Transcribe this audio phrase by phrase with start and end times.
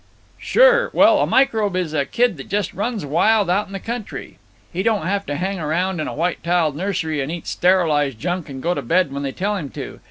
[0.39, 0.89] "Sure.
[0.93, 4.39] Well, a microbe is a kid that just runs wild out in the country.
[4.73, 8.49] He don't have to hang around in a white tiled nursery and eat sterilized junk
[8.49, 9.99] and go to bed when they tell him to.